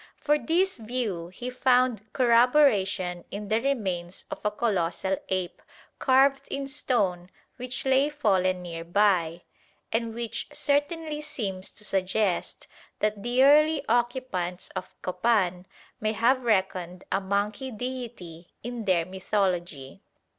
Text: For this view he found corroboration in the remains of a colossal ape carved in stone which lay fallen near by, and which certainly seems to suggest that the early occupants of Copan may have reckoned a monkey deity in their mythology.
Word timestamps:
For 0.17 0.39
this 0.39 0.79
view 0.79 1.27
he 1.27 1.51
found 1.51 2.11
corroboration 2.11 3.23
in 3.29 3.49
the 3.49 3.61
remains 3.61 4.25
of 4.31 4.41
a 4.43 4.49
colossal 4.49 5.17
ape 5.29 5.61
carved 5.99 6.47
in 6.47 6.67
stone 6.67 7.29
which 7.57 7.85
lay 7.85 8.09
fallen 8.09 8.63
near 8.63 8.83
by, 8.83 9.43
and 9.91 10.15
which 10.15 10.47
certainly 10.53 11.21
seems 11.21 11.69
to 11.73 11.83
suggest 11.83 12.65
that 12.97 13.21
the 13.21 13.43
early 13.43 13.85
occupants 13.87 14.69
of 14.69 14.99
Copan 15.03 15.67
may 15.99 16.13
have 16.13 16.41
reckoned 16.45 17.03
a 17.11 17.21
monkey 17.21 17.69
deity 17.69 18.47
in 18.63 18.85
their 18.85 19.05
mythology. 19.05 20.01